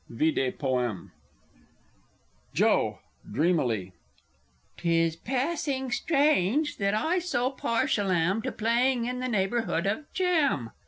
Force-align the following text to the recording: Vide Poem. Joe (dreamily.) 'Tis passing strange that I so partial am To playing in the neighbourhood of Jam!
Vide 0.09 0.57
Poem. 0.57 1.11
Joe 2.55 3.01
(dreamily.) 3.31 3.93
'Tis 4.77 5.15
passing 5.15 5.91
strange 5.91 6.77
that 6.77 6.95
I 6.95 7.19
so 7.19 7.51
partial 7.51 8.09
am 8.09 8.41
To 8.41 8.51
playing 8.51 9.05
in 9.05 9.19
the 9.19 9.27
neighbourhood 9.29 9.85
of 9.85 10.11
Jam! 10.11 10.71